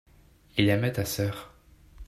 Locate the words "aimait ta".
0.69-1.05